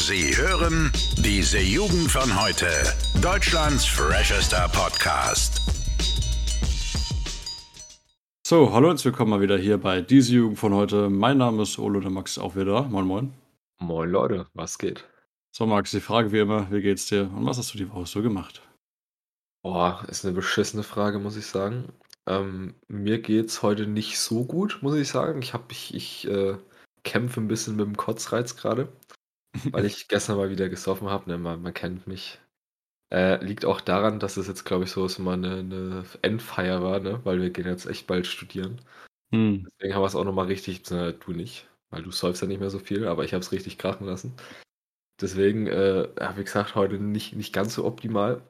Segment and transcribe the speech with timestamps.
[0.00, 2.68] Sie hören diese Jugend von heute.
[3.20, 5.60] Deutschlands freshester Podcast.
[8.46, 11.10] So, hallo und willkommen mal wieder hier bei diese Jugend von heute.
[11.10, 12.82] Mein Name ist Olo, der Max ist auch wieder da.
[12.82, 13.34] Moin, moin.
[13.80, 15.04] Moin Leute, was geht?
[15.50, 18.06] So, Max, die Frage wie immer, wie geht's dir und was hast du die Woche
[18.06, 18.62] so gemacht?
[19.62, 21.92] Boah, ist eine beschissene Frage, muss ich sagen.
[22.28, 25.42] Ähm, mir geht's heute nicht so gut, muss ich sagen.
[25.42, 26.56] Ich habe ich, ich äh,
[27.02, 28.88] kämpfe ein bisschen mit dem Kotzreiz gerade,
[29.70, 31.30] weil ich gestern mal wieder gesoffen habe.
[31.30, 32.38] Ne, man, man kennt mich.
[33.10, 36.82] Äh, liegt auch daran, dass es jetzt, glaube ich, so ist, mal eine, eine Endfeier
[36.82, 37.20] war, ne?
[37.24, 38.82] Weil wir gehen jetzt echt bald studieren.
[39.32, 39.66] Hm.
[39.66, 42.60] Deswegen haben wir es auch nochmal richtig, beziehungsweise du nicht, weil du säufst ja nicht
[42.60, 44.34] mehr so viel, aber ich habe es richtig krachen lassen.
[45.20, 48.42] Deswegen, äh, ja, wie gesagt, heute nicht, nicht ganz so optimal.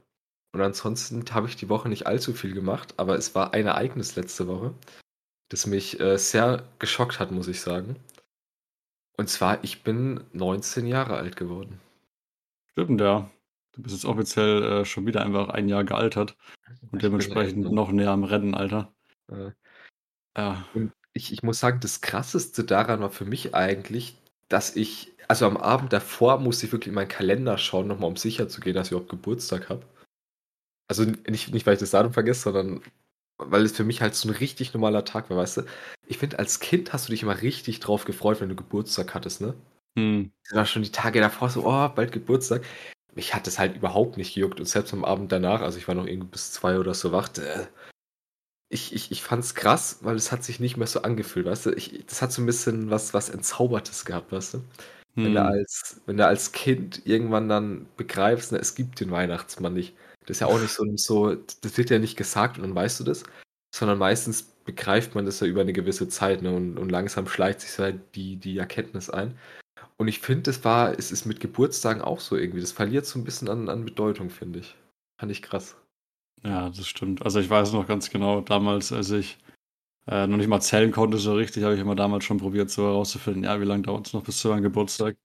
[0.52, 4.16] Und ansonsten habe ich die Woche nicht allzu viel gemacht, aber es war ein Ereignis
[4.16, 4.74] letzte Woche,
[5.50, 7.96] das mich äh, sehr geschockt hat, muss ich sagen.
[9.18, 11.80] Und zwar, ich bin 19 Jahre alt geworden.
[12.70, 13.28] Stimmt, ja.
[13.72, 16.36] Du bist jetzt offiziell äh, schon wieder einfach ein Jahr gealtert
[16.82, 18.94] und Ich dementsprechend noch näher am Rentenalter.
[19.30, 19.50] Äh,
[20.36, 24.16] Ja, Und ich, ich muss sagen, das Krasseste daran war für mich eigentlich,
[24.48, 28.16] dass ich, also am Abend davor musste ich wirklich in meinen Kalender schauen, nochmal um
[28.16, 29.84] sicher zu gehen, dass ich überhaupt Geburtstag habe.
[30.88, 32.82] Also nicht, nicht, weil ich das Datum vergesse, sondern
[33.38, 35.62] weil es für mich halt so ein richtig normaler Tag war, weißt du?
[36.06, 39.40] Ich finde, als Kind hast du dich immer richtig drauf gefreut, wenn du Geburtstag hattest,
[39.40, 39.54] ne?
[39.96, 40.32] hm.
[40.44, 42.64] Das war schon die Tage davor so, oh, bald Geburtstag.
[43.14, 44.60] Mich hat das halt überhaupt nicht gejuckt.
[44.60, 47.28] Und selbst am Abend danach, also ich war noch irgendwie bis zwei oder so wach,
[47.38, 47.66] äh,
[48.70, 51.70] ich, ich, ich fand's krass, weil es hat sich nicht mehr so angefühlt, weißt du?
[51.72, 54.64] Ich, das hat so ein bisschen was, was Entzaubertes gehabt, weißt du?
[55.22, 55.46] Wenn du Hm.
[55.46, 59.96] als, wenn du als Kind irgendwann dann begreifst, ne, es gibt den Weihnachtsmann nicht.
[60.28, 63.00] Das ist ja auch nicht so, so, das wird ja nicht gesagt und dann weißt
[63.00, 63.24] du das,
[63.74, 66.54] sondern meistens begreift man das ja über eine gewisse Zeit, ne?
[66.54, 69.38] Und, und langsam schleicht sich halt die, die Erkenntnis ein.
[69.96, 72.60] Und ich finde, das war, es ist mit Geburtstagen auch so irgendwie.
[72.60, 74.76] Das verliert so ein bisschen an, an Bedeutung, finde ich.
[75.18, 75.76] Fand ich krass.
[76.44, 77.22] Ja, das stimmt.
[77.24, 79.38] Also ich weiß noch ganz genau, damals, als ich
[80.06, 82.84] äh, noch nicht mal zählen konnte so richtig, habe ich immer damals schon probiert, so
[82.84, 85.16] herauszufinden, ja, wie lange dauert es noch bis zu meinem Geburtstag.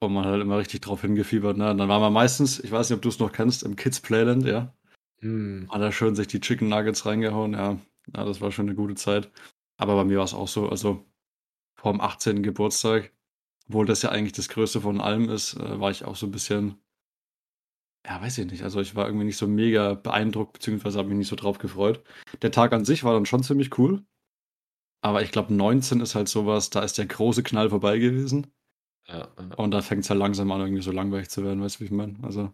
[0.00, 1.56] Und man hat halt immer richtig drauf hingefiebert.
[1.56, 1.70] Ne?
[1.70, 4.00] Und dann war man meistens, ich weiß nicht, ob du es noch kennst, im Kids
[4.00, 4.72] Playland, ja.
[5.20, 5.68] Hm.
[5.70, 7.78] Hat er schön sich die Chicken Nuggets reingehauen, ja.
[8.16, 9.30] Ja, das war schon eine gute Zeit.
[9.76, 11.04] Aber bei mir war es auch so, also
[11.76, 12.42] vor dem 18.
[12.42, 13.12] Geburtstag,
[13.68, 16.32] obwohl das ja eigentlich das Größte von allem ist, äh, war ich auch so ein
[16.32, 16.78] bisschen,
[18.06, 18.62] ja, weiß ich nicht.
[18.62, 22.02] Also ich war irgendwie nicht so mega beeindruckt, beziehungsweise habe mich nicht so drauf gefreut.
[22.42, 24.04] Der Tag an sich war dann schon ziemlich cool.
[25.00, 28.48] Aber ich glaube, 19 ist halt sowas, da ist der große Knall vorbei gewesen.
[29.08, 29.54] Ja, ja.
[29.56, 31.84] Und da fängt es halt langsam an, irgendwie so langweilig zu werden, weißt du, wie
[31.86, 32.16] ich meine?
[32.22, 32.52] Also,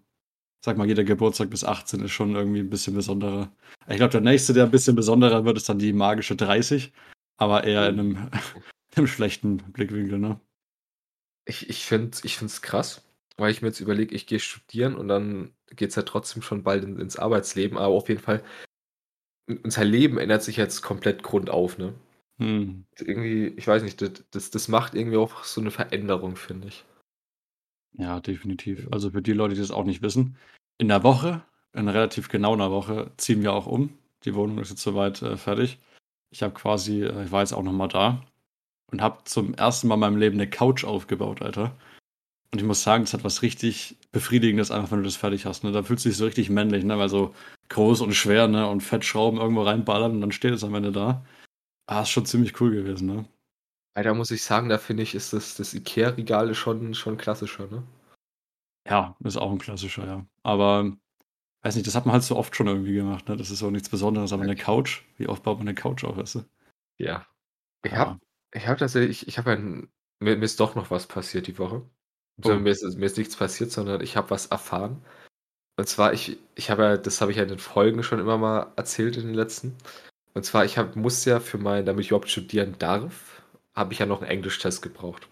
[0.65, 3.53] sag mal, jeder Geburtstag bis 18 ist schon irgendwie ein bisschen besonderer.
[3.89, 6.93] Ich glaube, der nächste, der ein bisschen besonderer wird, ist dann die magische 30.
[7.37, 8.17] Aber eher in einem,
[8.93, 10.41] in einem schlechten Blickwinkel, ne?
[11.47, 13.03] Ich, ich finde ich find's krass,
[13.37, 16.63] weil ich mir jetzt überlege, ich gehe studieren und dann geht es ja trotzdem schon
[16.63, 18.43] bald in, ins Arbeitsleben, aber auf jeden Fall,
[19.63, 21.95] unser Leben ändert sich jetzt komplett grundauf, ne?
[22.39, 22.85] Hm.
[22.99, 26.85] Irgendwie, ich weiß nicht, das, das, macht irgendwie auch so eine Veränderung, finde ich.
[27.97, 28.89] Ja, definitiv.
[28.91, 30.37] Also für die Leute, die das auch nicht wissen,
[30.79, 33.97] in der Woche, in relativ genau einer Woche, ziehen wir auch um.
[34.25, 35.79] Die Wohnung ist jetzt soweit äh, fertig.
[36.31, 38.25] Ich habe quasi, äh, ich war jetzt auch nochmal da
[38.91, 41.77] und habe zum ersten Mal in meinem Leben eine Couch aufgebaut, Alter.
[42.53, 45.65] Und ich muss sagen, es hat was richtig Befriedigendes, einfach wenn du das fertig hast.
[45.65, 45.73] Ne?
[45.73, 46.99] Da fühlst du dich so richtig männlich, ne?
[46.99, 47.35] weil so
[47.69, 48.69] groß und schwer ne?
[48.69, 51.25] und Fettschrauben irgendwo reinballern und dann steht es am Ende da.
[51.87, 53.29] Ah, ist schon ziemlich cool gewesen, ne?
[53.95, 57.67] Weil da muss ich sagen, da finde ich, ist das, das Ikea-Regal schon, schon klassischer,
[57.69, 57.83] ne?
[58.89, 60.27] Ja, ist auch ein klassischer, ja.
[60.43, 60.93] Aber
[61.63, 63.37] weiß nicht, das hat man halt so oft schon irgendwie gemacht, ne?
[63.37, 64.33] Das ist auch nichts Besonderes.
[64.33, 66.45] Aber eine Couch, wie oft baut man eine Couch auf, weißt du?
[66.99, 67.27] Ja.
[67.85, 67.99] Ich Ja.
[67.99, 68.21] habe
[68.55, 69.89] ich hab tatsächlich, ich habe ein,
[70.21, 71.83] mir, mir ist doch noch was passiert die Woche.
[72.45, 72.55] Oh.
[72.55, 75.05] Mir, ist, mir ist nichts passiert, sondern ich habe was erfahren.
[75.79, 78.39] Und zwar, ich, ich habe ja, das habe ich ja in den Folgen schon immer
[78.39, 79.77] mal erzählt in den letzten.
[80.35, 83.43] Und zwar, ich hab, muss ja für mein, damit ich überhaupt studieren darf,
[83.75, 85.29] habe ich ja noch einen Englischtest gebraucht.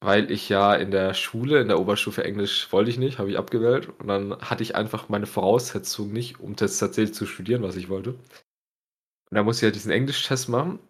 [0.00, 3.38] Weil ich ja in der Schule, in der Oberstufe Englisch wollte ich nicht, habe ich
[3.38, 3.88] abgewählt.
[4.00, 7.88] Und dann hatte ich einfach meine Voraussetzungen nicht, um das tatsächlich zu studieren, was ich
[7.88, 8.10] wollte.
[8.10, 10.80] Und da musste ich ja diesen Englischtest machen.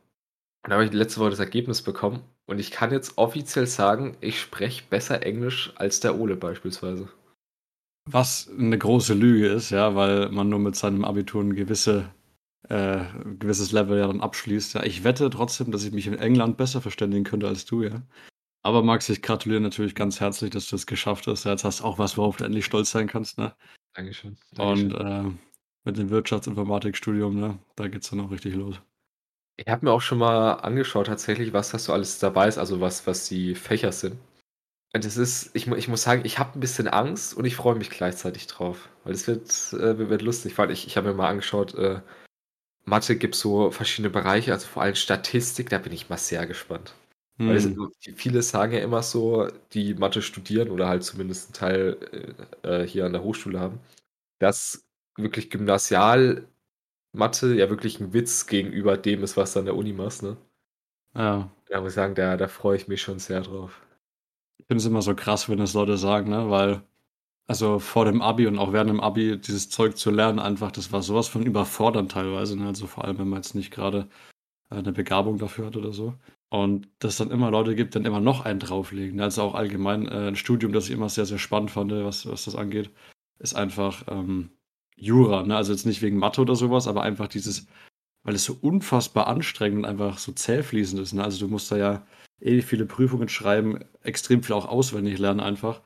[0.65, 2.23] Und da habe ich letzte Woche das Ergebnis bekommen.
[2.47, 7.09] Und ich kann jetzt offiziell sagen, ich spreche besser Englisch als der Ole beispielsweise.
[8.11, 12.11] Was eine große Lüge ist, ja, weil man nur mit seinem Abitur ein gewisse,
[12.69, 13.05] äh,
[13.39, 14.75] gewisses Level ja dann abschließt.
[14.75, 18.03] Ja, ich wette trotzdem, dass ich mich in England besser verständigen könnte als du, ja.
[18.63, 21.45] Aber Max, ich gratuliere natürlich ganz herzlich, dass du es geschafft hast.
[21.45, 23.55] Jetzt hast du auch was, worauf du endlich stolz sein kannst, ne?
[23.95, 24.37] Dankeschön.
[24.59, 24.93] Und Dankeschön.
[24.95, 25.31] äh,
[25.85, 28.81] mit dem Wirtschaftsinformatikstudium, ne, da geht's dann auch richtig los.
[29.57, 32.81] Ich habe mir auch schon mal angeschaut, tatsächlich, was das so alles dabei ist, also
[32.81, 34.17] was, was die Fächer sind.
[34.93, 37.91] Das ist ich ich muss sagen, ich habe 'n bisschen Angst und ich freue mich
[37.91, 41.75] gleichzeitig drauf, weil es wird äh, wird lustig, weil ich ich habe mir mal angeschaut,
[41.75, 42.01] äh,
[42.87, 46.95] Mathe gibt so verschiedene Bereiche, also vor allem Statistik, da bin ich mal sehr gespannt.
[47.45, 47.69] Weil es
[48.17, 52.35] viele sagen ja immer so, die Mathe studieren oder halt zumindest 'n Teil,
[52.65, 53.81] äh, äh, hier an der Hochschule haben,
[54.41, 54.85] dass
[55.19, 56.69] wirklich Gymnasial-Mathe
[57.57, 60.37] ja wirklich 'n Witz gegenüber dem ist, was du an der Uni machst, ne?
[61.15, 61.53] Ja.
[61.69, 63.81] Da muss ich sagen, da da freue ich mich schon sehr drauf.
[64.61, 66.83] Ich finde es immer so krass, wenn das Leute sagen, ne, weil
[67.53, 70.93] also, vor dem Abi und auch während dem Abi dieses Zeug zu lernen einfach, das
[70.93, 72.67] war so was von überfordernd teilweise, ne?
[72.69, 74.09] Also, vor allem, wenn man jetzt nicht grade,
[74.71, 76.15] äh, 'ne Begabung dafür hat oder so.
[76.51, 79.25] Und dass dann immer Leute gibt, dann immer noch einen drauflegen, ne?
[79.25, 82.45] Also, auch allgemein, äh, 'n Studium, das ich immer sehr, sehr spannend fand, was was
[82.47, 82.91] das angeht,
[83.41, 84.51] ist einfach, ähm,
[84.97, 85.57] Jura, ne?
[85.57, 87.67] Also, jetzt nicht wegen Mathe oder so was, aber einfach dieses
[88.25, 91.25] weil es so unfassbar anstrengend und einfach so zählfließend ist, ne?
[91.25, 92.07] Also, du musst da ja
[92.41, 95.83] ewig viele Prüfungen schreiben, extrem viel auch auswendig lernen einfach.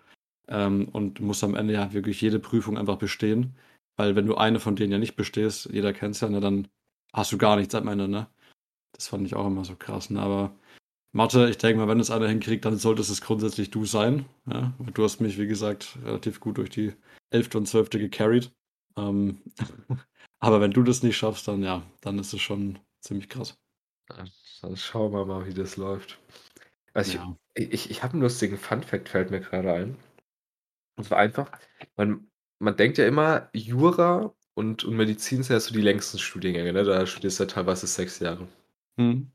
[0.48, 3.56] Ähm, und musst am Ende ja wirklich jede Prüfung einfach bestehen,
[3.96, 6.68] weil wenn du eine von denen ja nicht bestehst, jeder kennt's ja, ne, dann
[7.12, 8.28] hast du gar nichts am Ende, ne?
[8.92, 10.20] Das fand ich auch immer so krass, ne?
[10.20, 10.54] Aber
[11.12, 14.74] Mathe, ich denke mal, wenn es einer hinkriegt, dann solltest es grundsätzlich du sein, ja?
[14.94, 16.94] Du hast mich, wie gesagt, relativ gut durch die
[17.30, 17.58] 11.
[17.58, 17.98] und 12.
[17.98, 18.52] gecarried.
[18.98, 19.40] Ähm,
[20.40, 23.54] aber wenn du das nicht schaffst, dann ja, dann ist es schon ziemlich krass.
[24.62, 26.18] Dann schauen wir mal, wie das läuft.
[26.94, 27.36] Also, Ja.
[27.54, 29.96] ich ich ich habe 'n lustigen Funfact, fällt mir grade ein.
[30.98, 31.50] Und zwar einfach,
[31.96, 32.26] man
[32.58, 36.84] man denkt ja immer, Jura und und Medizin sind ja so die längsten Studiengänge, ne?
[36.84, 38.48] Da studierst du ja teilweise 6 Jahre.
[38.96, 39.30] Mhm.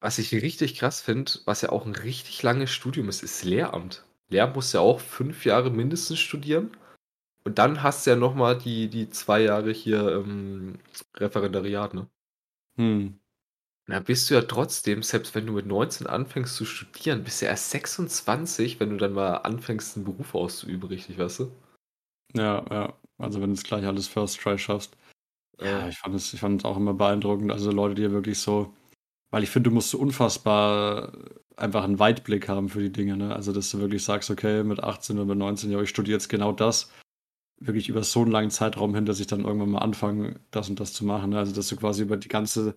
[0.00, 4.04] Was ich richtig krass finde, was ja auch 'n richtig langes Studium ist, ist Lehramt.
[4.30, 6.76] Lehramt musst du ja auch 5 Jahre mindestens studieren
[7.44, 10.78] und dann hast du ja noch mal die die 2 Jahre hier, ähm,
[11.16, 12.08] Referendariat, ne?
[12.76, 13.20] Mhm.
[13.92, 17.46] Da bist du ja trotzdem, selbst wenn du mit 19 anfängst zu studieren, bist du
[17.46, 21.52] erst 26, wenn du dann mal anfängst, 'n Beruf auszuüben, richtig, weißt du?
[22.34, 22.94] Ja, ja.
[23.18, 24.96] Also, wenn du's gleich alles First Try schaffst.
[25.60, 25.88] Ja, Ja.
[25.88, 28.74] ich fand es ich fand es auch immer beeindruckend, also, Leute, die ja wirklich so
[29.32, 31.12] weil ich finde, du musst so unfassbar
[31.56, 33.34] einfach 'n Weitblick haben für die Dinge, ne?
[33.36, 36.28] Also, dass du wirklich sagst: „Okay, mit 18 oder mit 19, ja, ich studiere jetzt
[36.30, 36.90] genau das.“
[37.60, 40.80] Wirklich über so 'n langen Zeitraum hin, dass ich dann irgendwann mal anfange, das und
[40.80, 41.38] das zu machen, ne?
[41.40, 42.76] Also, dass du quasi über die ganze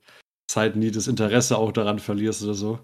[0.55, 2.79] Zeit nie das Interesse auch daran verlierst oder so.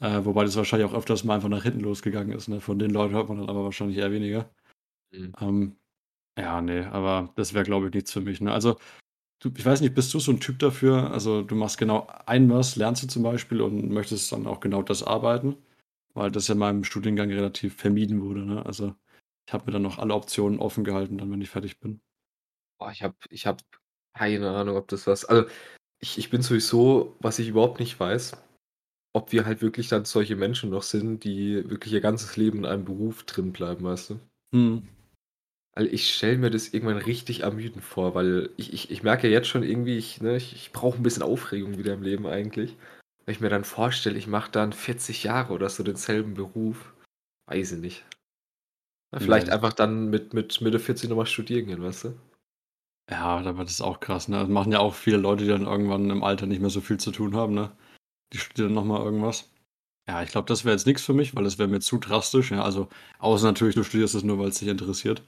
[0.00, 2.60] Äh, wobei das wahrscheinlich auch öfters mal einfach nach hinten losgegangen ist, ne?
[2.60, 4.50] Von den Leuten hört man dann aber wahrscheinlich eher weniger.
[5.12, 5.32] Mhm.
[5.40, 5.76] Ähm,
[6.38, 8.52] ja, ne, aber das wäre, glaube ich, nichts für mich, ne?
[8.52, 8.78] Also,
[9.40, 12.50] du ich weiß nicht, bist du so 'n Typ dafür also, du machst genau ein
[12.50, 15.56] was lernst du zum Beispiel und möchtest dann auch genau das arbeiten?
[16.14, 18.66] Weil das ja in meinem Studiengang relativ vermieden wurde, ne?
[18.66, 18.94] Also,
[19.48, 22.00] ich habe mir dann noch alle Optionen offen gehalten, dann wenn ich fertig bin.
[22.80, 23.62] Boah, ich habe ich habe
[24.14, 25.48] keine Ahnung, ob das was also,
[26.04, 28.36] ich ich bin sowieso was ich überhaupt nicht weiß,
[29.14, 32.66] ob wir halt wirklich dann solche Menschen noch sind, die wirklich ihr ganzes Leben in
[32.66, 34.20] einem Beruf drin bleiben, weißt du?
[34.52, 34.88] Mhm.
[35.74, 39.32] Weil ich stelle mir das irgendwann richtig ermüdend vor, weil ich ich ich merke ja
[39.34, 42.76] jetzt schon irgendwie, ich ne, ich ich brauche 'n bisschen Aufregung wieder im Leben eigentlich.
[43.24, 46.94] Wenn ich mir dann vorstelle, ich mache dann 40 Jahre oder so denselben Beruf,
[47.48, 48.04] weiß ich nicht.
[49.16, 52.14] Vielleicht das einfach dann mit mit Mitte 40 noch mal studieren gehen, weißt du?
[53.10, 54.38] Ja, aber das ist auch krass, ne?
[54.38, 56.96] Das machen ja auch viele Leute, die dann irgendwann im Alter nicht mehr so viel
[56.98, 57.70] zu tun haben, ne?
[58.32, 59.50] Die studieren noch mal irgendwas.
[60.08, 62.50] Ja, ich glaube, das wäre jetzt nix für mich, weil das wäre mir zu drastisch,
[62.52, 62.88] ja, also,
[63.20, 65.22] außer natürlich, du studierst es nur, weil's dich interessiert.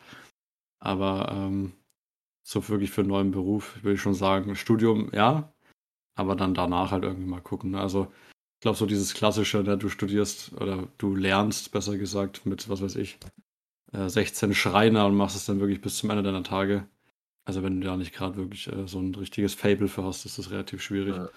[0.81, 1.75] Aber, ähm,
[2.45, 5.53] so wirklich für 'n neuen Beruf würde ich schon sagen, Studium ja,
[6.17, 7.81] aber dann danach halt irgendwie mal gucken, ne?
[7.81, 8.13] Also,
[8.59, 12.83] ich glaube, so dieses Klassische, ne, du studierst oder du lernst, besser gesagt, mit, was
[12.83, 13.19] weiß ich,
[13.93, 16.89] äh, 16 Schreiner und machst es dann wirklich bis zum Ende deiner Tage.
[17.49, 20.37] Also, wenn du da nicht grad wirklich, äh, so 'n richtiges Faible für hast, ist
[20.37, 21.31] das relativ schwierig Ja.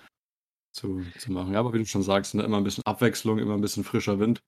[0.73, 1.53] zu zu machen.
[1.53, 4.19] Ja, aber wie du schon sagst, ne, immer 'n bisschen Abwechslung, immer 'n bisschen frischer
[4.19, 4.41] Wind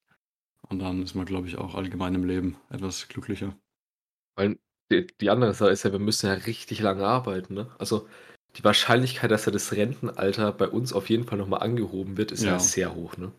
[0.68, 3.56] und dann ist man, glaube ich, auch allgemein im Leben etwas glücklicher.
[4.36, 4.58] Weil
[4.90, 7.70] die die andere Sache ist ja, wir müssen ja richtig lange arbeiten, ne?
[7.78, 8.08] Also,
[8.56, 12.32] die Wahrscheinlichkeit, dass ja das Rentenalter bei uns auf jeden Fall noch mal angehoben wird,
[12.32, 12.58] ist ja Ja.
[12.58, 13.32] sehr hoch, ne?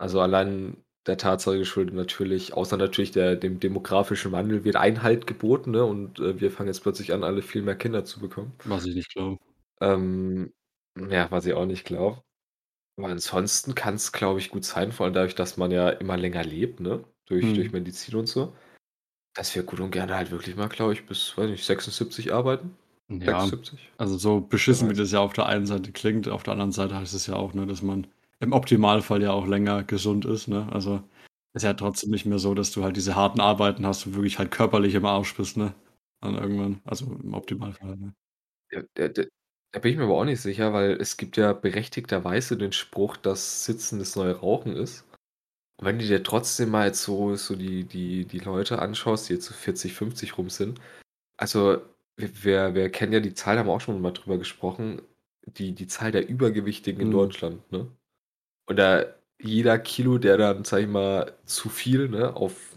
[0.00, 5.72] Also, allein der Tatsache geschuldet natürlich außer natürlich der dem demografischen Wandel wird Einhalt geboten,
[5.72, 8.52] ne, und, äh, wir fangen jetzt plötzlich an, alle viel mehr Kinder zu bekommen.
[8.64, 9.38] Was ich nicht glaube.
[9.80, 10.52] Ähm,
[10.96, 12.22] ja, was ich auch nicht glaube.
[12.98, 16.44] Aber ansonsten kann's, glaube ich, gut sein, vor allem dadurch, dass man ja immer länger
[16.44, 17.72] lebt, ne, durch durch Mhm.
[17.72, 18.54] Medizin und so,
[19.34, 22.76] dass wir gut und gerne halt wirklich mal, glaube ich, bis, weiß nicht, 76 arbeiten.
[23.08, 23.92] Ja, 76?
[23.98, 26.96] also, so beschissen, wie das ja auf der einen Seite klingt, auf der anderen Seite
[26.96, 28.06] heißt es ja auch, ne, dass man
[28.40, 30.68] im Optimalfall ja auch länger gesund ist, ne?
[30.72, 31.02] Also,
[31.54, 34.38] ist ja trotzdem nicht mehr so, dass du halt diese harten Arbeiten hast und wirklich
[34.38, 35.74] halt körperlich im Arsch bist, ne?
[36.20, 38.14] Dann irgendwann, also, im Optimalfall, ne?
[38.72, 39.22] Ja, da da
[39.72, 43.16] da bin ich mir aber auch nicht sicher, weil es gibt ja berechtigterweise den Spruch,
[43.16, 45.04] dass Sitzen das neue Rauchen ist.
[45.78, 49.34] Und wenn du dir trotzdem mal jetzt so, so die, die, die Leute anschaust, die
[49.34, 50.80] jetzt so 40, 50 rum sind,
[51.38, 51.78] also
[52.16, 55.02] wir, wir, kennen ja die Zahl, da haben wir auch schon mal drüber gesprochen,
[55.46, 57.12] die, die Zahl der Übergewichtigen in Mhm.
[57.12, 57.88] Deutschland, ne?
[58.70, 59.04] Und da
[59.42, 62.76] jeder Kilo, der dann, sag ich mal, zu viel, ne, auf,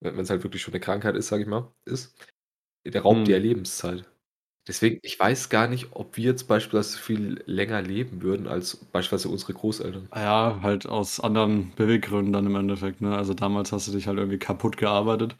[0.00, 2.14] wenn es halt wirklich schon eine Krankheit ist, sag ich mal, ist,
[2.86, 3.44] der raubt dir Mhm.
[3.44, 4.10] Lebenszeit.
[4.68, 9.30] Deswegen, ich weiß gar nicht, ob wir jetzt beispielsweise viel länger leben würden als beispielsweise
[9.30, 10.08] unsere Großeltern.
[10.14, 13.16] Ja, halt aus anderen Beweggründen dann im Endeffekt, ne?
[13.16, 15.36] Also damals hast du dich halt irgendwie kaputt gearbeitet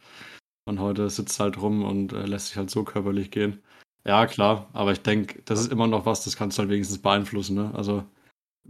[0.65, 3.63] und heute sitzt halt rum und äh, lässt sich halt so körperlich gehen.
[4.05, 7.01] Ja, klar, aber ich denke, das ist immer noch was, das kannst du halt wenigstens
[7.01, 7.71] beeinflussen, ne?
[7.73, 8.05] Also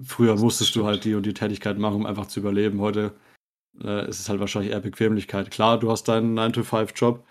[0.02, 2.80] früher musstest du halt die und die Tätigkeit machen, um einfach zu überleben.
[2.82, 3.14] Heute
[3.82, 5.52] äh, ist es halt wahrscheinlich eher Bequemlichkeit.
[5.52, 7.26] Klar, du hast deinen 9-to-5-Job,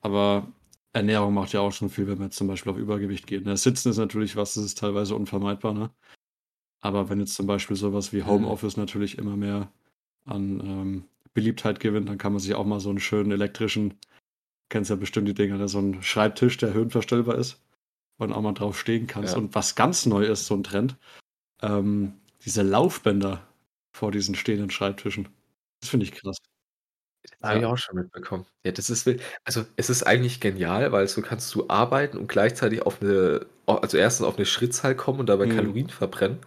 [0.00, 0.48] aber
[0.92, 3.44] Ernährung macht ja auch schon viel, wenn wir jetzt zum Beispiel auf Übergewicht gehen.
[3.44, 5.90] Das Sitzen ist natürlich was, das ist teilweise unvermeidbar, ne?
[6.80, 8.26] Aber wenn jetzt zum Beispiel sowas wie Mhm.
[8.26, 9.70] Homeoffice natürlich immer mehr
[10.24, 11.04] an ähm,
[11.34, 13.94] Beliebtheit gewinnt, dann kann man sich auch mal so einen schönen elektrischen,
[14.70, 15.68] kennst ja bestimmt die Dinger, ne?
[15.68, 17.62] so einen Schreibtisch, der höhenverstellbar ist
[18.18, 19.34] und auch mal drauf stehen kannst.
[19.34, 19.38] Ja.
[19.38, 20.96] Und was ganz neu ist, so ein Trend,
[21.62, 22.14] ähm,
[22.44, 23.46] diese Laufbänder
[23.96, 25.28] vor diesen stehenden Schreibtischen.
[25.80, 26.36] Das finde ich krass.
[27.40, 27.68] Das habe ich Ja.
[27.68, 28.46] auch schon mitbekommen.
[28.64, 29.22] Ja, das ist wild.
[29.44, 33.96] Also, es ist eigentlich genial, weil so kannst du arbeiten und gleichzeitig auf eine, also
[33.98, 35.56] erstens auf eine Schrittzahl kommen und dabei Mhm.
[35.56, 36.38] Kalorien verbrennen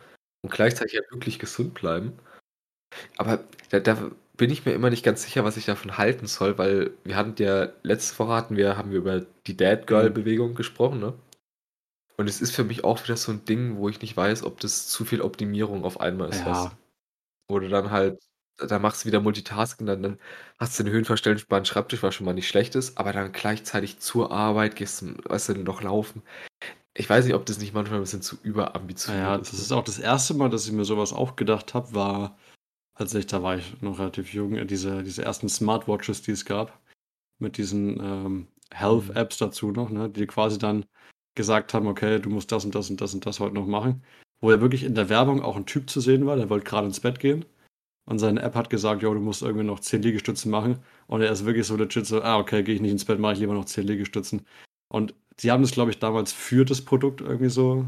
[0.44, 2.14] und gleichzeitig halt wirklich gesund bleiben.
[3.18, 6.58] Aber da, da bin ich mir immer nicht ganz sicher, was ich davon halten soll,
[6.58, 10.14] weil wir hatten ja letzte Woche hatten wir, haben wir über die Dad Girl Mhm.
[10.16, 11.14] Bewegung gesprochen, ne?
[12.18, 14.60] Und es ist für mich auch wieder so ein Ding, wo ich nicht weiß, ob
[14.60, 16.72] das zu viel Optimierung auf einmal ist, Ja?
[17.50, 18.20] Wo du dann halt,
[18.58, 20.20] da machst du wieder Multitasking, dann, dann
[20.60, 24.32] hast du den höhenverstellbaren Schreibtisch, was schon mal nicht schlecht ist, aber dann gleichzeitig zur
[24.32, 26.22] Arbeit gehst du, weißt du, noch laufen.
[26.96, 29.52] Ich weiß nicht, ob das nicht manchmal ein bisschen zu überambitioniert naja, ist.
[29.52, 29.66] das ne?
[29.66, 32.38] ist auch das erste Mal, dass ich mir sowas auch gedacht habe, war,
[32.94, 36.46] als ich, da war ich noch relativ jung, äh, diese, diese ersten Smartwatches, die es
[36.46, 36.80] gab,
[37.40, 38.78] mit diesen ähm, Mhm.
[38.78, 40.86] Health-Apps dazu noch, ne, die quasi dann
[41.36, 44.04] gesagt haben, okay, du musst das und das und das und das heute noch machen.
[44.42, 46.88] Wo ja wirklich in der Werbung auch ein Typ zu sehen war, der wollte gerade
[46.88, 47.46] ins Bett gehen.
[48.06, 50.80] Und seine App hat gesagt, jo, du musst irgendwie noch 10 Liegestützen machen.
[51.08, 53.34] Und er ist wirklich so legit so, ah, okay, gehe ich nicht ins Bett, mache
[53.34, 54.46] ich lieber noch 10 Liegestützen.
[54.90, 57.88] Und sie haben das, glaube ich, damals für das Produkt irgendwie so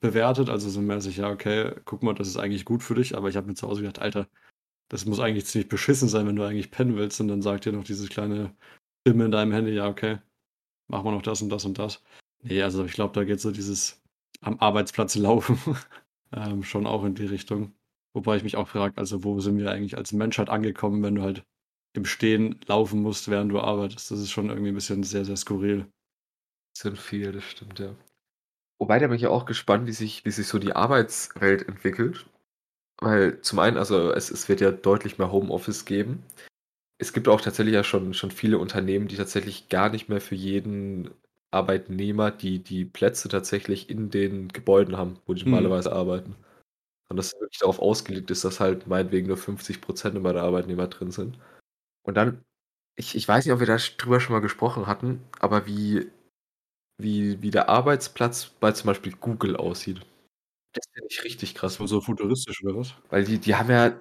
[0.00, 0.50] bewertet.
[0.50, 3.16] Also so mäßig, ja, okay, guck mal, das ist eigentlich gut für dich.
[3.16, 4.28] Aber ich habe mir zu Hause gedacht, Alter,
[4.88, 7.20] das muss eigentlich ziemlich beschissen sein, wenn du eigentlich pennen willst.
[7.20, 8.54] Und dann sagt dir noch dieses kleine
[9.06, 10.18] Stimme in deinem Handy, ja, okay,
[10.88, 12.02] machen wir noch das und das und das.
[12.42, 14.02] Nee, also ich glaube, da geht so dieses
[14.40, 15.58] am Arbeitsplatz laufen
[16.32, 17.74] ähm, schon auch in die Richtung.
[18.14, 21.22] Wobei ich mich auch frage, also wo sind wir eigentlich als Menschheit angekommen, wenn du
[21.22, 21.44] halt
[21.94, 24.10] im Stehen laufen musst, während du arbeitest?
[24.10, 25.86] Das ist schon irgendwie ein bisschen sehr, sehr skurril.
[26.76, 27.94] Sind viel, das stimmt, ja.
[28.78, 32.26] Wobei, da bin ich ja auch gespannt, wie sich, wie sich so die Arbeitswelt entwickelt.
[33.00, 36.22] Weil zum einen, also es, es wird ja deutlich mehr Homeoffice geben.
[36.98, 40.34] Es gibt auch tatsächlich ja schon, schon viele Unternehmen, die tatsächlich gar nicht mehr für
[40.34, 41.10] jeden
[41.52, 45.50] Arbeitnehmer die, die Plätze tatsächlich in den Gebäuden haben, wo die Hm.
[45.50, 46.36] normalerweise arbeiten.
[47.10, 51.10] Und das wirklich darauf ausgelegt ist, dass halt meinetwegen nur 50% immer der Arbeitnehmer drin
[51.12, 51.38] sind.
[52.04, 52.42] Und dann,
[52.96, 56.10] ich, ich weiß nicht, ob wir da drüber schon mal gesprochen hatten, aber wie,
[56.98, 60.00] wie, wie der Arbeitsplatz bei zum Beispiel Google aussieht.
[60.74, 61.76] Das finde ich richtig krass.
[61.76, 62.94] So, so futuristisch oder was?
[63.10, 64.00] Weil die, die haben ja,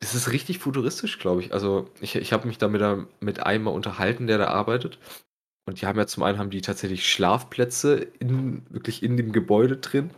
[0.00, 1.52] das ist richtig futuristisch, glaube ich.
[1.54, 4.98] Also ich, ich habe mich da mit, einem- mit einem mal unterhalten, der da arbeitet.
[5.66, 9.76] Und die haben ja zum einen haben die tatsächlich Schlafplätze in, wirklich in dem Gebäude
[9.76, 10.10] drin.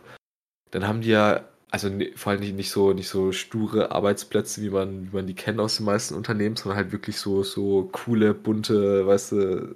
[0.71, 4.69] Dann haben die ja, also vor allem nicht, nicht so, nicht so sture Arbeitsplätze, wie
[4.69, 8.33] man, wie man die kennt aus den meisten Unternehmen, sondern halt wirklich so, so coole,
[8.33, 9.75] bunte, weißt du,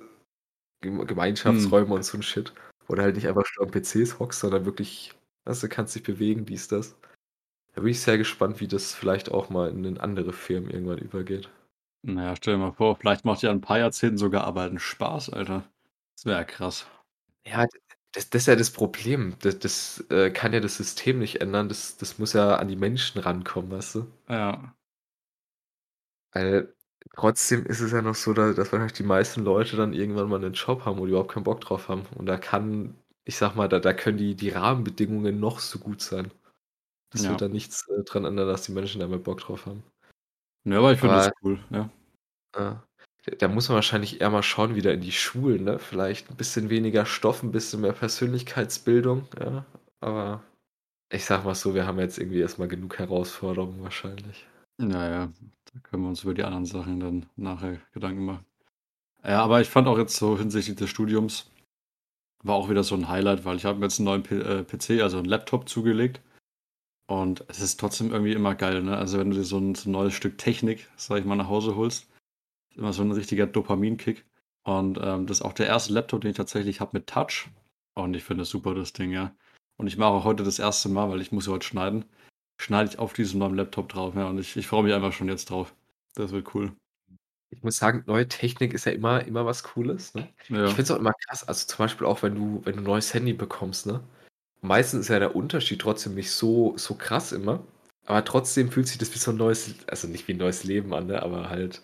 [0.81, 2.53] Gem- Gemeinschaftsräume und so ein Shit.
[2.88, 5.13] Du halt nicht einfach nur am PCs hockst, sondern wirklich,
[5.45, 6.95] weißt du, kannst dich bewegen, dies, das.
[7.75, 11.49] Da bin ich sehr gespannt, wie das vielleicht auch mal in andere Firmen irgendwann übergeht.
[12.01, 15.29] Naja, stell dir mal vor, vielleicht macht ja in ein paar Jahrzehnten sogar Arbeiten Spaß,
[15.32, 15.63] Alter.
[16.15, 16.88] Das wäre ja krass.
[17.46, 17.65] Ja,
[18.13, 19.36] das, das ist ja das Problem.
[19.41, 21.70] Das, das äh, kann ja das System nicht ändern.
[21.70, 24.08] Das, das muss ja an die Menschen rankommen, weißt du?
[24.29, 24.75] Ja.
[26.34, 26.74] Weil
[27.15, 30.38] trotzdem ist es ja noch so, da- dass wahrscheinlich die meisten Leute dann irgendwann mal
[30.44, 32.06] einen Job haben und überhaupt keinen Bock drauf haben.
[32.15, 36.01] Und da kann, ich sag mal, da, da können die, die Rahmenbedingungen noch so gut
[36.01, 36.32] sein.
[37.12, 37.29] Das Ja.
[37.32, 39.84] wird da nichts äh, dran ändern, dass die Menschen da mehr Bock drauf haben.
[40.69, 41.89] Ja, aber ich finde das cool, ja.
[42.57, 42.83] Ja.
[43.25, 45.79] Da- Da muss man wahrscheinlich eher mal schauen, wieder in die Schulen, ne?
[45.79, 49.65] Vielleicht ein bisschen weniger Stoff, ein bisschen mehr Persönlichkeitsbildung, ja.
[50.01, 50.43] Aber
[51.11, 54.47] ich sag mal so, wir haben jetzt irgendwie erstmal genug Herausforderungen wahrscheinlich.
[54.77, 55.31] Naja,
[55.73, 58.45] da können wir uns über die anderen Sachen dann nachher Gedanken machen.
[59.25, 61.51] Ja, aber ich fand auch jetzt so hinsichtlich des Studiums
[62.43, 64.63] war auch wieder so ein Highlight, weil ich habe mir jetzt einen neuen P äh,
[64.63, 66.21] PC, also einen Laptop zugelegt.
[67.10, 68.96] Und es ist trotzdem irgendwie immer geil, ne?
[68.96, 71.48] Also wenn du dir so ein, so ein neues Stück Technik, sag ich mal, nach
[71.48, 72.08] Hause holst,
[72.70, 74.25] ist immer so ein richtiger Dopaminkick.
[74.63, 77.50] Und ähm, das ist auch der erste Laptop, den ich tatsächlich habe mit Touch.
[77.96, 79.36] Und ich finde das super, das Ding, ja.
[79.78, 82.06] Und ich mache heute das erste Mal, weil ich muss heute schneiden,
[82.62, 84.28] schneide ich auf diesem neuen Laptop drauf, ja.
[84.28, 85.74] Und ich, ich freue mich einfach schon jetzt drauf.
[86.13, 86.74] Das wird cool.
[87.50, 90.13] Ich muss sagen, neue Technik ist ja immer, immer was Cooles.
[90.13, 90.30] Ne?
[90.50, 90.66] Ja.
[90.66, 92.86] Ich finde es auch immer krass, also zum Beispiel auch, wenn du, wenn du ein
[92.86, 94.04] neues Handy bekommst, ne?
[94.62, 97.63] Meistens ist ja der Unterschied trotzdem nicht so, so krass immer.
[98.06, 100.94] Aber trotzdem fühlt sich das wie so ein neues, also nicht wie ein neues Leben
[100.94, 101.22] an, ne?
[101.22, 101.82] Aber halt,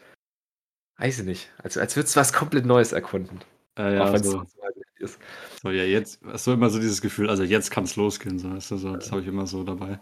[0.98, 1.52] weiß ich nicht.
[1.58, 3.42] Also als würdest du was komplett Neues erkunden.
[3.78, 4.44] Äh, ja, auch so,
[4.98, 5.20] ist.
[5.64, 8.78] ja, jetzt, so immer so dieses Gefühl, also jetzt kann es losgehen, so, weißt du,
[8.78, 10.00] so, das habe ich immer so dabei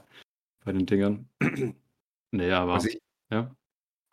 [0.64, 1.28] bei den Dingern.
[2.32, 3.02] nee, aber, Was ich,
[3.32, 3.54] ja,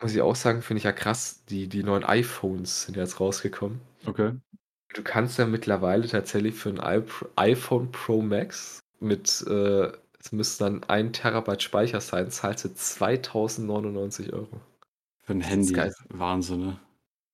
[0.01, 3.81] muss ich auch sagen, finde ich ja krass, die, die neuen iPhones sind jetzt rausgekommen.
[4.05, 4.33] okay.
[4.93, 10.65] Du kannst ja mittlerweile tatsächlich für ein iP- iPhone Pro Max mit, äh, es müsste
[10.65, 14.61] dann ein Terabyte Speicher sein, zahlst du 2099 Euro.
[15.23, 15.73] Für ein Das ist Handy.
[16.09, 16.79] Wahnsinn, ne?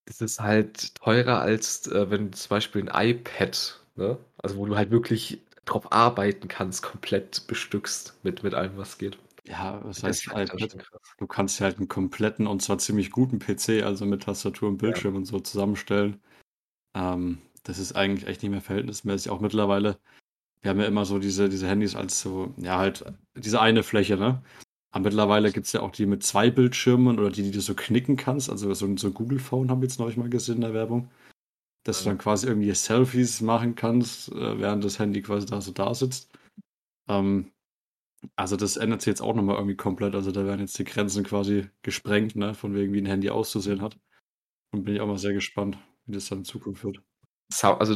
[0.06, 4.18] Das ist halt teurer als äh, wenn du zum Beispiel ein iPad, ne?
[4.38, 9.18] Also wo du halt wirklich drauf arbeiten kannst, komplett bestückst mit, mit allem, was geht.
[9.46, 10.78] Ja, was Das heißt krass.
[11.18, 14.78] Du kannst ja halt einen kompletten und zwar ziemlich guten PC, also mit Tastatur und
[14.80, 14.80] Ja.
[14.80, 16.22] Bildschirm und so zusammenstellen.
[16.98, 19.32] Ähm, das ist eigentlich echt nicht mehr verhältnismäßig.
[19.32, 20.00] Auch mittlerweile,
[20.62, 24.18] wir haben ja immer so diese, diese Handys als so, ja, halt diese eine Fläche,
[24.18, 24.44] ne?
[24.92, 27.75] Aber mittlerweile gibt es ja auch die mit zwei Bildschirmen oder die, die du so
[27.75, 28.50] knicken kannst.
[28.50, 30.74] Also so, ein- so ein Google Phone haben wir jetzt neulich mal gesehen in der
[30.74, 31.12] Werbung.
[31.86, 35.72] Dass du dann quasi irgendwie Selfies machen kannst, äh, während das Handy quasi da so
[35.72, 36.32] da sitzt.
[37.10, 37.51] Ähm,
[38.36, 40.16] also das ändert sich jetzt auch nochmal irgendwie komplett.
[40.16, 42.54] Also da werden jetzt die Grenzen quasi gesprengt, ne?
[42.56, 44.00] Von wegen, wie ein Handy auszusehen hat.
[44.74, 45.77] Und bin ich auch mal sehr gespannt,
[46.08, 47.02] wie das dann in Zukunft wird.
[47.64, 47.96] Also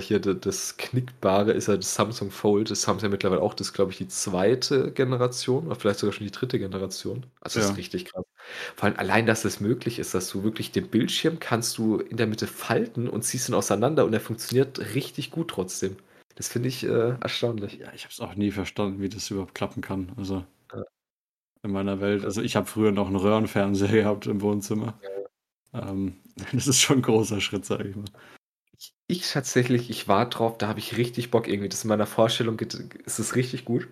[0.00, 2.70] hier das Knickbare ist ja das Samsung Fold.
[2.72, 6.00] Das haben sie ja mittlerweile auch, das ist glaube ich die zweite Generation oder vielleicht
[6.00, 7.24] sogar schon die dritte Generation.
[7.40, 7.72] Also das Ja.
[7.72, 8.24] ist richtig krass.
[8.74, 12.16] Vor allem allein, dass es möglich ist, dass du wirklich den Bildschirm kannst du in
[12.16, 15.96] der Mitte falten und ziehst ihn auseinander und er funktioniert richtig gut trotzdem.
[16.34, 17.74] Das finde ich äh, erstaunlich.
[17.78, 20.10] Ja, ich habe es auch nie verstanden, wie das überhaupt klappen kann.
[20.16, 20.82] Also Ja.
[21.62, 22.24] in meiner Welt.
[22.24, 24.98] Also ich habe früher noch einen Röhrenfernseher gehabt im Wohnzimmer.
[25.72, 26.16] Ähm,
[26.52, 28.04] das ist schon ein großer Schritt, sage ich mal.
[28.78, 31.68] Ich, ich tatsächlich, ich war drauf, da habe ich richtig Bock irgendwie.
[31.68, 33.88] Das in meiner Vorstellung geht, ist es richtig gut.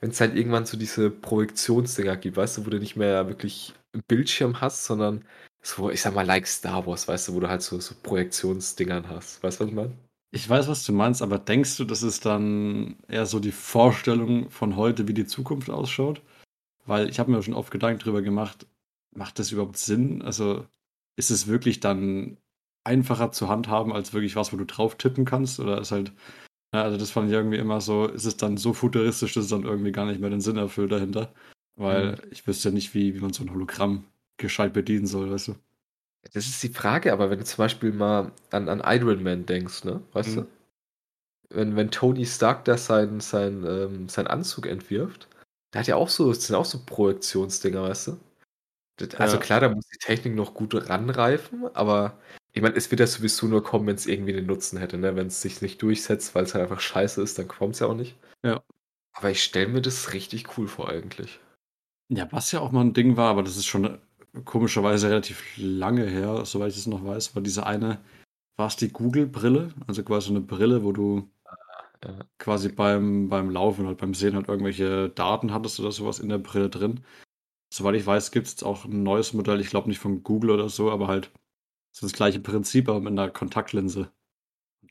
[0.00, 3.74] Wenn es halt irgendwann so diese Projektionsdinger gibt, weißt du, wo du nicht mehr wirklich
[3.94, 5.24] einen Bildschirm hast, sondern
[5.62, 9.08] so, ich sag mal, like Star Wars, weißt du, wo du halt so, so Projektionsdingern
[9.08, 9.42] hast.
[9.42, 9.96] Weißt du, was ich meine?
[10.32, 14.50] Ich weiß, was du meinst, aber denkst du, das ist dann eher so die Vorstellung
[14.50, 16.20] von heute, wie die Zukunft ausschaut?
[16.84, 18.66] Weil ich habe mir schon oft Gedanken drüber gemacht,
[19.12, 20.22] macht das überhaupt Sinn?
[20.22, 20.66] Also
[21.16, 22.38] ist es wirklich dann
[22.84, 25.60] einfacher zu handhaben als wirklich was, wo du drauf tippen kannst?
[25.60, 26.12] Oder ist halt,
[26.74, 29.50] ja, also das fand ich irgendwie immer so, ist es dann so futuristisch, dass es
[29.50, 31.32] dann irgendwie gar nicht mehr den Sinn erfüllt dahinter?
[31.76, 32.16] Weil Mhm.
[32.30, 34.04] ich wüsste ja nicht, wie, wie man so ein Hologramm
[34.38, 35.54] gescheit bedienen soll, weißt du?
[36.32, 39.84] Das ist die Frage, aber wenn du zum Beispiel mal an, an Iron Man denkst,
[39.84, 40.02] ne?
[40.12, 40.40] Weißt Mhm.
[40.40, 40.46] du?
[41.50, 45.28] Wenn, wenn Tony Stark da seinen sein, ähm, seinen Anzug entwirft,
[45.72, 48.18] der hat ja auch so, das sind auch so Projektionsdinger, weißt du?
[48.96, 49.42] Das, also Ja.
[49.42, 52.18] klar, da muss die Technik noch gut ranreifen, aber
[52.52, 55.14] ich meine, es wird ja sowieso nur kommen, wenn es irgendwie den Nutzen hätte, ne?
[55.16, 57.86] Wenn es sich nicht durchsetzt, weil es halt einfach scheiße ist, dann kommt es ja
[57.88, 58.16] auch nicht.
[58.42, 58.62] Ja.
[59.12, 61.38] Aber ich stelle mir das richtig cool vor, eigentlich.
[62.08, 63.98] Ja, was ja auch mal ein Ding war, aber das ist schon
[64.44, 67.98] komischerweise relativ lange her, soweit ich es noch weiß, war diese eine,
[68.56, 69.72] war es die Google-Brille?
[69.86, 71.28] Also quasi eine Brille, wo du
[72.04, 72.14] Ja.
[72.38, 76.38] quasi beim, beim Laufen, halt beim Sehen halt irgendwelche Daten hattest oder sowas in der
[76.38, 77.00] Brille drin.
[77.72, 80.68] Soweit ich weiß, gibt es auch ein neues Modell, ich glaube nicht von Google oder
[80.68, 81.32] so, aber halt
[81.92, 84.12] so das gleiche Prinzip, aber mit einer Kontaktlinse.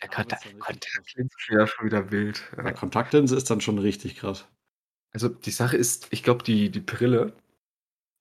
[0.01, 0.07] Ja.
[0.09, 2.43] Kontaktlinse ist ja schon wieder wild.
[2.57, 2.71] Ja, Ja.
[2.73, 4.47] Kontaktlinse ist dann schon richtig krass.
[5.13, 7.33] Also die Sache ist, ich glaube, die, die Brille,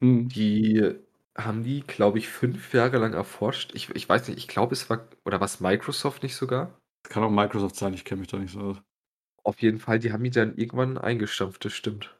[0.00, 0.28] Mhm.
[0.28, 0.94] die
[1.36, 3.72] haben die, glaube ich, fünf Jahre lang erforscht.
[3.74, 6.78] Ich, ich weiß nicht, ich glaube, es war, oder was Microsoft nicht sogar?
[7.02, 8.76] Das kann auch Microsoft sein, ich kenne mich da nicht so aus.
[9.42, 12.16] Auf jeden Fall, die haben die dann irgendwann eingestampft, das stimmt.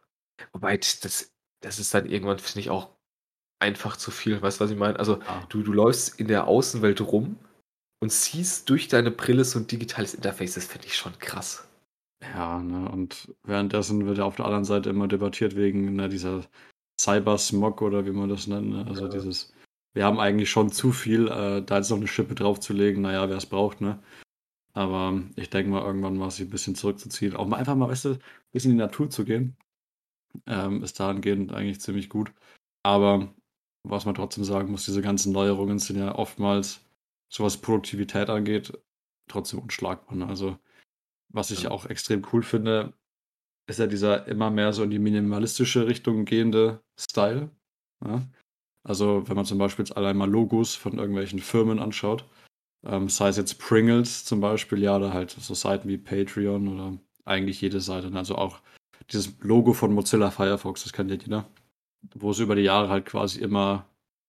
[0.53, 1.34] Wobei, das,
[1.65, 2.91] das ist dann irgendwann, finde ich, auch
[3.61, 4.41] einfach zu viel.
[4.43, 4.99] Weißt du, was ich meine?
[4.99, 5.47] Also, Ja.
[5.49, 7.39] du, du läufst in der Außenwelt rum
[8.03, 10.55] und siehst durch deine Brille so ein digitales Interface.
[10.55, 11.67] Das finde ich schon krass.
[12.23, 16.43] Ja, ne, und währenddessen wird ja auf der anderen Seite immer debattiert wegen ne, dieser
[17.01, 18.71] Cybersmog oder wie man das nennt.
[18.71, 18.87] Ne?
[18.89, 19.09] Also Ja.
[19.09, 19.53] dieses,
[19.95, 23.37] wir haben eigentlich schon zu viel, äh, da jetzt noch eine Schippe draufzulegen, naja, wer
[23.37, 24.03] es braucht, ne?
[24.73, 27.37] Aber ich denke mal, irgendwann mal sich ein bisschen zurückzuziehen.
[27.37, 28.21] Auch mal einfach mal, weißt du, ein
[28.53, 29.57] bisschen in die Natur zu gehen,
[30.47, 32.33] ähm, ist dahingehend eigentlich ziemlich gut.
[32.83, 33.35] Aber
[33.85, 36.81] was man trotzdem sagen muss, diese ganzen Neuerungen sind ja oftmals,
[37.29, 38.73] so was Produktivität angeht,
[39.29, 40.17] trotzdem unschlagbar.
[40.17, 40.27] Ne?
[40.27, 40.59] Also,
[41.33, 41.71] was ich Ja.
[41.71, 42.95] auch extrem cool finde,
[43.67, 47.51] ist ja dieser immer mehr so in die minimalistische Richtung gehende Style.
[48.05, 48.23] Ja?
[48.85, 52.27] Also, wenn man zum Beispiel jetzt allein mal Logos von irgendwelchen Firmen anschaut,
[52.85, 56.99] ähm, sei es jetzt Pringles zum Beispiel, ja, oder halt so Seiten wie Patreon oder
[57.25, 58.11] eigentlich jede Seite.
[58.15, 58.61] Also auch
[59.11, 61.49] dieses Logo von Mozilla Firefox, das kennt ja jeder,
[62.15, 63.87] wo es über die Jahre halt quasi immer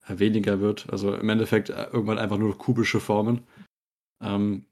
[0.08, 0.90] weniger wird.
[0.92, 3.44] Also im Endeffekt äh, irgendwann einfach nur kubische Formen.
[4.22, 4.66] Ähm,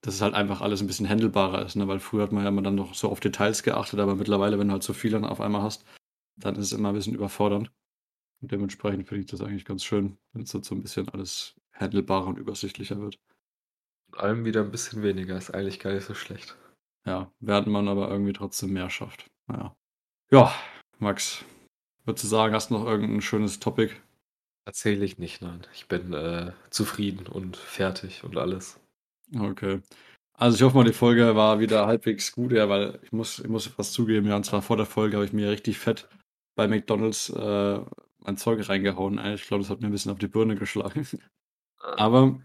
[0.00, 1.86] dass es halt einfach alles ein bisschen handelbarer ist, ne?
[1.88, 4.68] weil früher hat man ja immer dann noch so auf Details geachtet, aber mittlerweile, wenn
[4.68, 5.84] du halt so viel dann auf einmal hast,
[6.36, 7.70] dann ist es immer ein bisschen überfordernd.
[8.42, 12.26] Und dementsprechend finde ich das eigentlich ganz schön, wenn es so ein bisschen alles handelbarer
[12.26, 13.18] und übersichtlicher wird.
[14.12, 16.56] Und allem wieder ein bisschen weniger, ist eigentlich gar nicht so schlecht.
[17.06, 19.30] Ja, während man aber irgendwie trotzdem mehr schafft.
[19.46, 19.74] Naja.
[20.30, 20.54] Ja,
[20.98, 21.44] Max,
[22.04, 23.94] würdest du sagen, hast du noch irgendein schönes Topic?
[24.66, 25.66] Erzähle ich nicht, nein.
[25.74, 28.80] Ich bin äh, zufrieden und fertig und alles.
[29.38, 29.82] Okay.
[30.36, 33.48] Also ich hoffe mal, die Folge war wieder halbwegs gut, ja, weil ich muss, ich
[33.48, 36.08] muss was zugeben, ja, und zwar vor der Folge habe ich mir richtig fett
[36.56, 37.80] bei McDonalds äh,
[38.18, 39.18] mein Zeug reingehauen.
[39.34, 41.06] Ich glaube, das hat mir ein bisschen auf die Birne geschlagen.
[41.78, 41.94] Ah.
[41.98, 42.40] Aber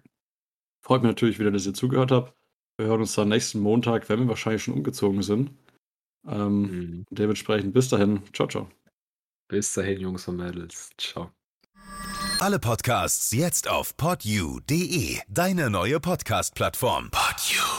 [0.82, 2.38] freut mich natürlich wieder, dass ihr zugehört habt.
[2.80, 5.52] Wir hören uns dann nächsten Montag, wenn wir wahrscheinlich schon umgezogen sind.
[6.26, 7.06] Ähm, mhm.
[7.10, 8.22] Dementsprechend bis dahin.
[8.32, 8.70] Ciao, ciao.
[9.50, 10.89] Bis dahin, Jungs und Mädels.
[10.98, 11.30] Ciao.
[12.39, 17.10] Alle Podcasts jetzt auf podyou.de, deine neue Podcast-Plattform.
[17.12, 17.79] Podyou.